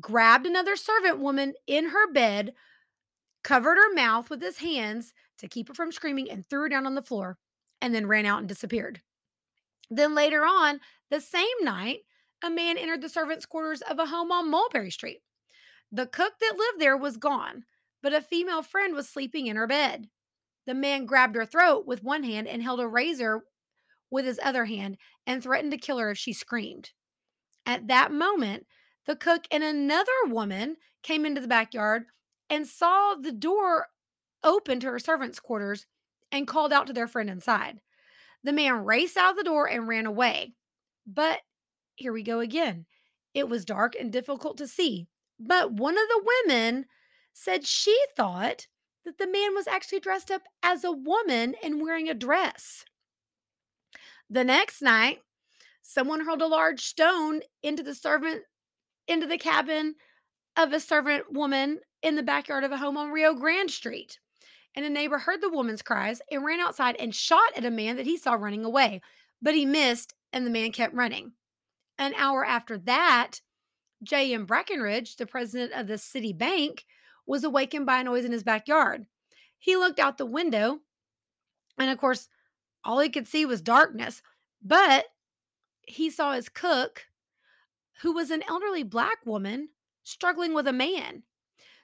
[0.00, 2.54] grabbed another servant woman in her bed,
[3.42, 6.86] covered her mouth with his hands to keep her from screaming, and threw her down
[6.86, 7.36] on the floor,
[7.82, 9.02] and then ran out and disappeared.
[9.90, 10.78] Then later on,
[11.10, 12.02] the same night,
[12.42, 15.22] a man entered the servants' quarters of a home on Mulberry Street.
[15.90, 17.64] The cook that lived there was gone,
[18.04, 20.10] but a female friend was sleeping in her bed.
[20.66, 23.44] The man grabbed her throat with one hand and held a razor
[24.10, 26.90] with his other hand and threatened to kill her if she screamed.
[27.64, 28.66] At that moment,
[29.06, 32.04] the cook and another woman came into the backyard
[32.50, 33.86] and saw the door
[34.42, 35.86] open to her servants' quarters
[36.30, 37.80] and called out to their friend inside.
[38.42, 40.52] The man raced out of the door and ran away.
[41.06, 41.40] But
[41.94, 42.84] here we go again.
[43.32, 45.06] It was dark and difficult to see.
[45.40, 46.84] But one of the women
[47.34, 48.66] said she thought
[49.04, 52.84] that the man was actually dressed up as a woman and wearing a dress.
[54.30, 55.18] The next night,
[55.82, 58.42] someone hurled a large stone into the servant
[59.06, 59.96] into the cabin
[60.56, 64.18] of a servant woman in the backyard of a home on Rio Grande Street.
[64.74, 67.96] And a neighbor heard the woman's cries and ran outside and shot at a man
[67.96, 69.02] that he saw running away,
[69.42, 71.32] but he missed and the man kept running.
[71.98, 73.40] An hour after that,
[74.02, 74.46] J.M.
[74.46, 76.84] Brackenridge, the president of the city bank,
[77.26, 79.06] was awakened by a noise in his backyard.
[79.58, 80.80] He looked out the window,
[81.78, 82.28] and of course,
[82.84, 84.22] all he could see was darkness.
[84.62, 85.06] But
[85.82, 87.06] he saw his cook,
[88.02, 89.68] who was an elderly black woman,
[90.02, 91.22] struggling with a man.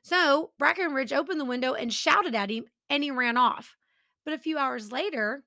[0.03, 3.77] So Brackenridge opened the window and shouted at him, and he ran off.
[4.25, 5.45] But a few hours later,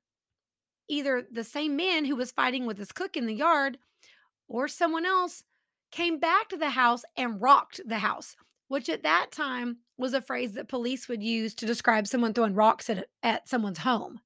[0.87, 3.77] either the same man who was fighting with his cook in the yard
[4.47, 5.43] or someone else
[5.91, 8.35] came back to the house and rocked the house,
[8.74, 12.55] which at that time was a phrase that police would use to describe someone throwing
[12.55, 14.19] rocks at, at someone's home.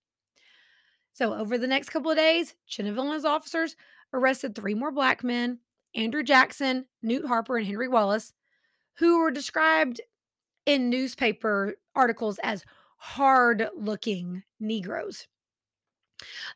[1.12, 3.76] So, over the next couple of days, his officers
[4.14, 5.60] arrested three more black men
[5.94, 8.32] Andrew Jackson, Newt Harper, and Henry Wallace,
[9.00, 10.00] who were described
[10.66, 12.64] in newspaper articles as
[12.96, 15.28] hard looking Negroes.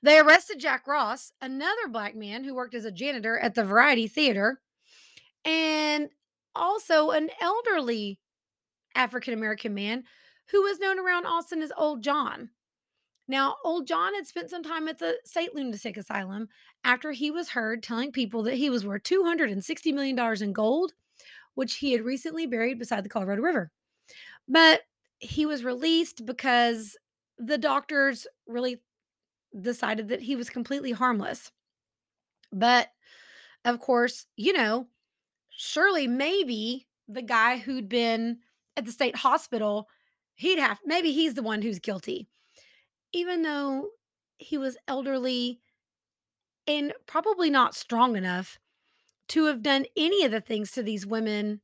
[0.02, 4.08] They arrested Jack Ross, another black man who worked as a janitor at the Variety
[4.08, 4.62] Theater,
[5.44, 6.10] and
[6.56, 8.20] also an elderly
[8.96, 10.04] African American man
[10.50, 12.50] who was known around Austin as Old John.
[13.28, 16.50] Now, Old John had spent some time at the State Lunatic Asylum
[16.84, 20.92] after he was heard telling people that he was worth $260 million in gold,
[21.56, 23.72] which he had recently buried beside the Colorado River.
[24.48, 24.82] But
[25.20, 26.98] he was released because
[27.38, 28.82] the doctors really
[29.60, 31.52] decided that he was completely harmless.
[32.52, 32.90] But
[33.64, 34.88] of course, you know,
[35.52, 38.40] surely maybe the guy who'd been
[38.76, 39.88] at the state hospital,
[40.36, 42.28] he'd have maybe he's the one who's guilty.
[43.14, 43.90] Even though
[44.38, 45.60] he was elderly
[46.68, 48.58] and probably not strong enough
[49.30, 51.62] to have done any of the things to these women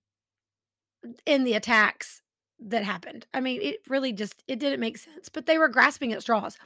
[1.25, 2.21] in the attacks
[2.59, 3.27] that happened.
[3.33, 6.57] I mean, it really just it didn't make sense, but they were grasping at straws.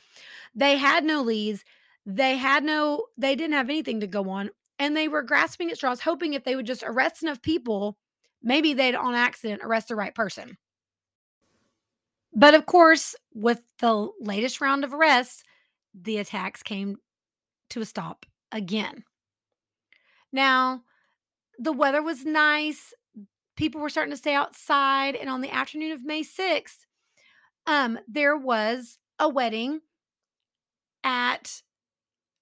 [0.55, 1.63] They had no leads.
[2.05, 4.49] They had no they didn't have anything to go on
[4.82, 7.99] and they were grasping at straws hoping if they would just arrest enough people,
[8.41, 10.57] maybe they'd on accident arrest the right person.
[12.34, 15.43] But of course, with the latest round of arrests,
[15.93, 16.97] the attacks came
[17.69, 19.03] to a stop again.
[20.34, 20.82] Now,
[21.59, 22.91] the weather was nice
[23.55, 25.15] people were starting to stay outside.
[25.15, 26.88] And on the afternoon of May 6th,
[27.67, 29.82] um, there was a wedding
[31.03, 31.61] at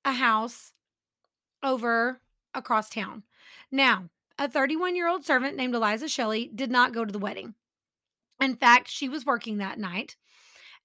[0.05, 0.71] a house
[1.61, 2.21] over
[2.53, 3.23] across town.
[3.71, 7.55] Now, a 31 year old servant named Eliza Shelley did not go to the wedding.
[8.41, 10.15] In fact, she was working that night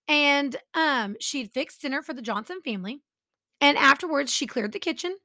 [0.08, 3.00] and um, she'd fixed dinner for the Johnson family.
[3.60, 5.16] And afterwards, she cleared the kitchen,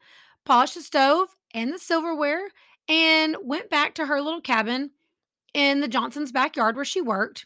[0.46, 2.50] polished the stove and the silverware,
[2.88, 4.92] and went back to her little cabin
[5.54, 7.46] in the Johnson's backyard where she worked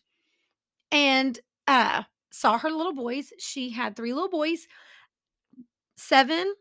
[0.91, 3.31] and uh saw her little boys.
[3.39, 4.67] She had three little boys,
[5.97, 6.53] seven.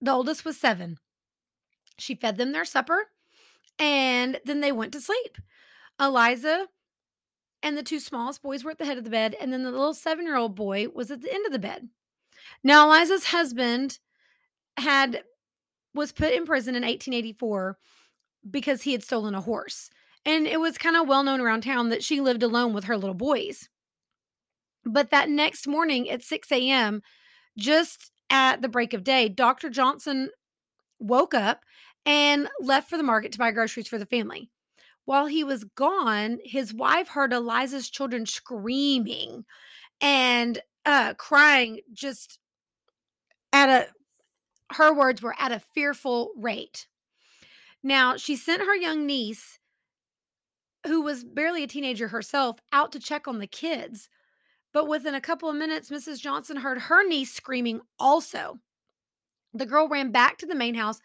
[0.00, 0.98] The oldest was seven.
[1.98, 3.08] She fed them their supper
[3.78, 5.38] and then they went to sleep.
[6.00, 6.66] Eliza
[7.62, 9.70] and the two smallest boys were at the head of the bed, and then the
[9.70, 11.88] little seven year old boy was at the end of the bed.
[12.62, 13.98] Now, Eliza's husband
[14.76, 15.22] had
[15.94, 17.78] was put in prison in 1884
[18.50, 19.90] because he had stolen a horse.
[20.26, 22.96] And it was kind of well known around town that she lived alone with her
[22.96, 23.68] little boys.
[24.84, 27.02] But that next morning at 6 a.m.,
[27.56, 29.70] just at the break of day, Dr.
[29.70, 30.30] Johnson
[30.98, 31.64] woke up
[32.06, 34.48] and left for the market to buy groceries for the family.
[35.04, 39.44] While he was gone, his wife heard Eliza's children screaming
[40.00, 42.38] and uh, crying just
[43.52, 46.86] at a, her words were at a fearful rate.
[47.82, 49.58] Now, she sent her young niece
[50.86, 54.08] who was barely a teenager herself, out to check on the kids.
[54.72, 56.20] But within a couple of minutes, Mrs.
[56.20, 58.58] Johnson heard her niece screaming also.
[59.54, 61.00] The girl ran back to the main house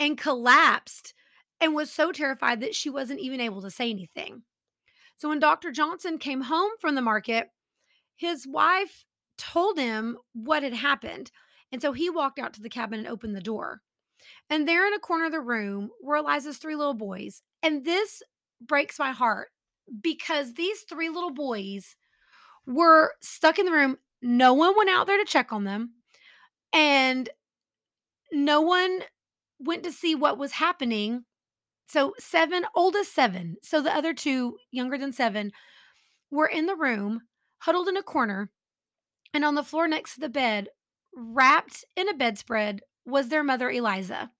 [0.00, 1.14] and collapsed
[1.60, 4.42] and was so terrified that she wasn't even able to say anything.
[5.16, 5.70] So when Dr.
[5.70, 7.50] Johnson came home from the market,
[8.16, 9.04] his wife
[9.36, 11.30] told him what had happened.
[11.70, 13.82] And so he walked out to the cabin and opened the door.
[14.48, 17.42] And there in a corner of the room were Eliza's three little boys.
[17.62, 18.22] And this
[18.60, 19.48] breaks my heart
[20.02, 21.96] because these three little boys
[22.66, 23.98] were stuck in the room.
[24.22, 25.94] No one went out there to check on them.
[26.72, 27.28] And
[28.32, 29.00] no one
[29.60, 31.24] went to see what was happening.
[31.86, 33.56] So, seven, oldest seven.
[33.62, 35.52] So, the other two, younger than seven,
[36.30, 37.22] were in the room,
[37.58, 38.50] huddled in a corner.
[39.34, 40.68] And on the floor next to the bed,
[41.14, 44.30] wrapped in a bedspread, was their mother, Eliza.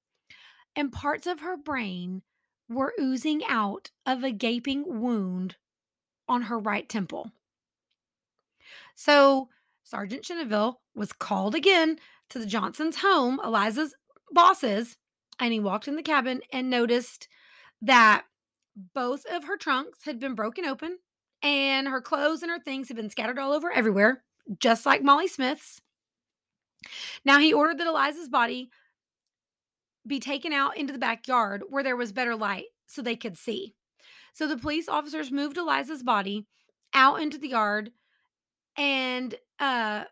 [0.76, 2.22] And parts of her brain
[2.68, 5.56] were oozing out of a gaping wound
[6.28, 7.32] on her right temple.
[8.94, 9.48] So,
[9.82, 11.98] Sergeant Chenneville was called again
[12.28, 13.94] to the Johnson's home, Eliza's
[14.32, 14.96] bosses,
[15.40, 17.28] and he walked in the cabin and noticed
[17.82, 18.24] that
[18.94, 20.98] both of her trunks had been broken open
[21.42, 24.22] and her clothes and her things had been scattered all over everywhere,
[24.58, 25.80] just like Molly Smith's.
[27.24, 28.70] Now he ordered that Eliza's body
[30.06, 33.74] be taken out into the backyard where there was better light so they could see.
[34.32, 36.46] So the police officers moved Eliza's body
[36.94, 37.90] out into the yard
[38.76, 40.04] and uh,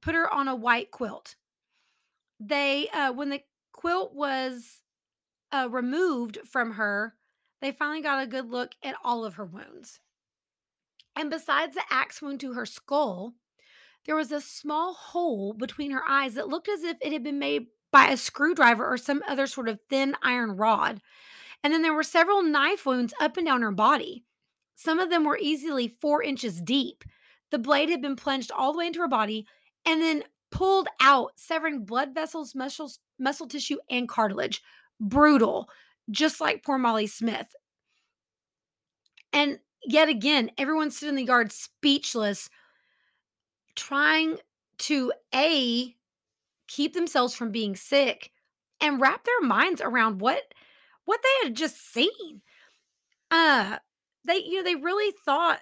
[0.00, 1.36] put her on a white quilt.
[2.38, 3.42] They, uh, when the
[3.82, 4.80] quilt was
[5.50, 7.16] uh, removed from her,
[7.60, 9.98] they finally got a good look at all of her wounds.
[11.16, 13.34] And besides the axe wound to her skull,
[14.06, 17.40] there was a small hole between her eyes that looked as if it had been
[17.40, 21.02] made by a screwdriver or some other sort of thin iron rod.
[21.64, 24.24] And then there were several knife wounds up and down her body.
[24.76, 27.02] Some of them were easily four inches deep.
[27.50, 29.44] The blade had been plunged all the way into her body
[29.84, 30.22] and then
[30.52, 34.62] pulled out, severing blood vessels, muscles, muscle tissue, and cartilage.
[35.00, 35.68] Brutal,
[36.10, 37.54] just like poor Molly Smith.
[39.32, 42.50] And yet again, everyone stood in the yard speechless,
[43.74, 44.38] trying
[44.78, 45.96] to A,
[46.68, 48.30] keep themselves from being sick
[48.80, 50.42] and wrap their minds around what
[51.04, 52.42] what they had just seen.
[53.30, 53.78] Uh
[54.26, 55.60] they you know they really thought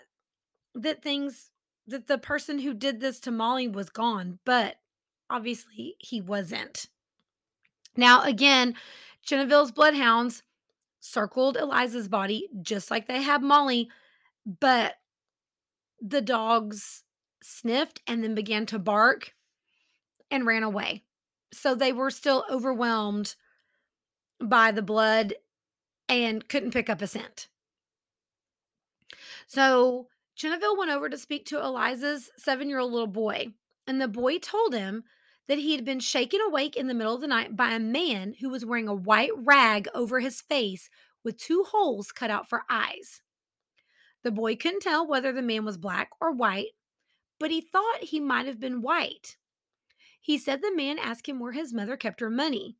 [0.74, 1.50] that things
[1.86, 4.76] that the person who did this to Molly was gone, but
[5.28, 6.86] obviously he wasn't.
[7.96, 8.74] Now again,
[9.26, 10.42] Chenneville's bloodhounds
[11.00, 13.88] circled Eliza's body just like they had Molly,
[14.60, 14.94] but
[16.00, 17.04] the dogs
[17.42, 19.34] sniffed and then began to bark
[20.30, 21.02] and ran away.
[21.52, 23.34] So they were still overwhelmed
[24.40, 25.34] by the blood
[26.08, 27.48] and couldn't pick up a scent.
[29.46, 33.48] So Chenneville went over to speak to Eliza's seven year old little boy,
[33.86, 35.04] and the boy told him
[35.48, 38.34] that he had been shaken awake in the middle of the night by a man
[38.40, 40.88] who was wearing a white rag over his face
[41.24, 43.22] with two holes cut out for eyes.
[44.22, 46.72] The boy couldn't tell whether the man was black or white,
[47.38, 49.36] but he thought he might have been white.
[50.20, 52.76] He said the man asked him where his mother kept her money,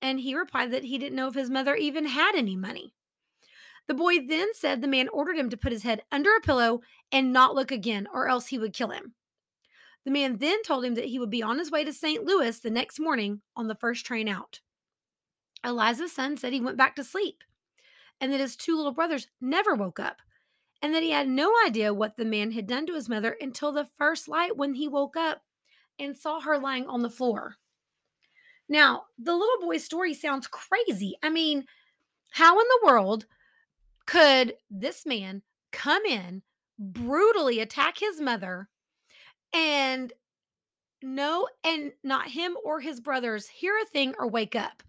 [0.00, 2.94] and he replied that he didn't know if his mother even had any money.
[3.88, 6.82] The boy then said the man ordered him to put his head under a pillow
[7.10, 9.14] and not look again, or else he would kill him.
[10.04, 12.24] The man then told him that he would be on his way to St.
[12.24, 14.60] Louis the next morning on the first train out.
[15.64, 17.42] Eliza's son said he went back to sleep
[18.20, 20.18] and that his two little brothers never woke up
[20.80, 23.72] and that he had no idea what the man had done to his mother until
[23.72, 25.42] the first light when he woke up
[25.98, 27.56] and saw her lying on the floor.
[28.68, 31.16] Now, the little boy's story sounds crazy.
[31.22, 31.64] I mean,
[32.30, 33.26] how in the world
[34.06, 35.42] could this man
[35.72, 36.42] come in,
[36.78, 38.68] brutally attack his mother,
[39.52, 40.12] and
[41.02, 44.82] no, and not him or his brothers hear a thing or wake up?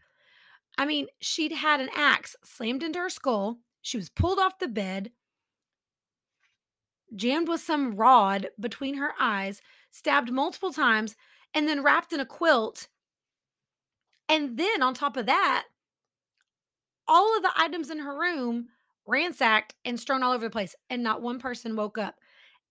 [0.77, 3.57] I mean, she'd had an axe slammed into her skull.
[3.81, 5.11] She was pulled off the bed,
[7.15, 11.15] jammed with some rod between her eyes, stabbed multiple times,
[11.53, 12.87] and then wrapped in a quilt.
[14.27, 15.65] And then on top of that,
[17.07, 18.67] all of the items in her room
[19.07, 22.15] ransacked and strewn all over the place, and not one person woke up.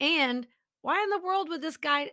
[0.01, 0.47] And
[0.83, 2.13] why in the world would this guy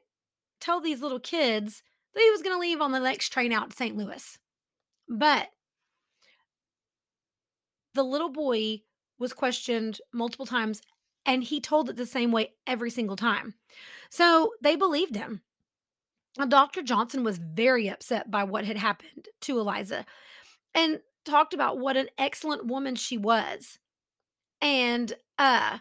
[0.59, 3.69] tell these little kids that he was going to leave on the next train out
[3.69, 3.95] to St.
[3.95, 4.37] Louis?
[5.07, 5.49] But
[7.93, 8.81] the little boy
[9.19, 10.81] was questioned multiple times
[11.25, 13.55] and he told it the same way every single time.
[14.09, 15.41] So they believed him.
[16.37, 16.81] Now, Dr.
[16.81, 20.05] Johnson was very upset by what had happened to Eliza
[20.73, 23.79] and talked about what an excellent woman she was.
[24.61, 25.79] And uh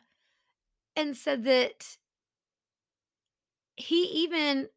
[0.96, 1.96] and said that
[3.76, 4.68] he even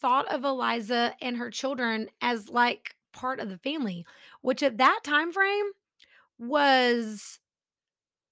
[0.00, 4.06] thought of Eliza and her children as like part of the family,
[4.42, 5.70] which at that time frame
[6.38, 7.40] was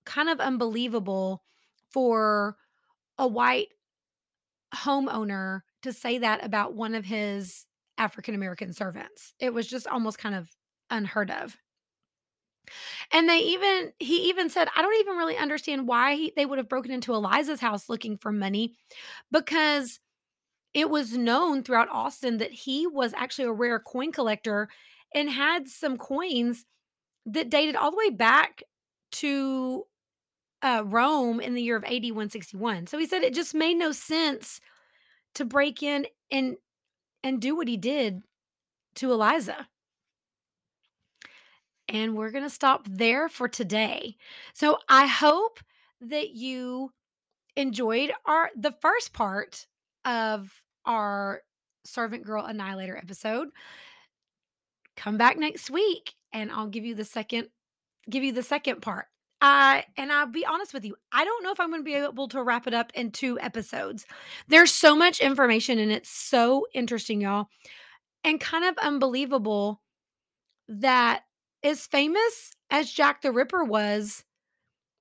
[0.05, 1.43] kind of unbelievable
[1.91, 2.57] for
[3.19, 3.69] a white
[4.75, 7.67] homeowner to say that about one of his
[7.99, 9.35] African American servants.
[9.41, 10.51] It was just almost kind of
[10.91, 11.57] unheard of.
[13.13, 16.59] And they even he even said, I don't even really understand why he, they would
[16.59, 18.75] have broken into Eliza's house looking for money
[19.31, 20.01] because
[20.75, 24.69] it was known throughout Austin that he was actually a rare coin collector
[25.15, 26.65] and had some coins
[27.25, 28.63] that dated all the way back
[29.13, 29.85] to
[30.63, 32.87] uh, Rome in the year of AD 161.
[32.87, 34.61] So he said it just made no sense
[35.35, 36.57] to break in and
[37.23, 38.23] and do what he did
[38.97, 39.67] to Eliza.
[41.89, 44.17] And we're going to stop there for today.
[44.55, 45.61] So I hope
[46.01, 46.91] that you
[47.57, 49.67] enjoyed our the first part
[50.05, 50.53] of
[50.85, 51.43] our
[51.85, 53.49] servant girl annihilator episode.
[54.97, 57.49] Come back next week and I'll give you the second
[58.09, 59.07] give you the second part.
[59.43, 62.29] Uh, and I'll be honest with you, I don't know if I'm gonna be able
[62.29, 64.07] to wrap it up in 2 episodes.
[64.49, 67.49] There's so much information and it's so interesting, y'all,
[68.25, 69.83] and kind of unbelievable
[70.69, 71.23] that
[71.67, 74.25] as famous as Jack the Ripper was,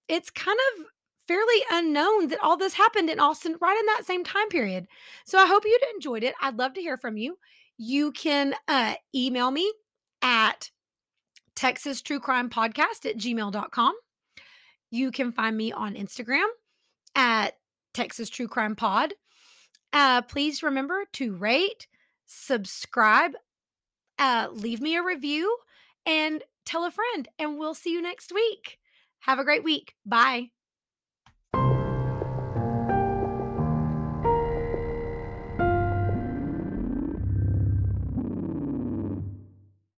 [0.07, 0.85] it's kind of
[1.27, 4.87] fairly unknown that all this happened in Austin right in that same time period.
[5.25, 6.35] So I hope you'd enjoyed it.
[6.41, 7.37] I'd love to hear from you.
[7.77, 9.71] You can uh, email me
[10.21, 10.69] at
[11.55, 13.93] Texas True Crime Podcast at gmail.com.
[14.91, 16.45] You can find me on Instagram
[17.15, 17.57] at
[17.93, 19.13] Texas True Crime Pod.
[19.93, 21.87] Uh, please remember to rate,
[22.25, 23.31] subscribe,
[24.19, 25.57] uh, leave me a review,
[26.05, 27.27] and tell a friend.
[27.39, 28.79] And we'll see you next week.
[29.19, 29.93] Have a great week.
[30.05, 30.54] Bye.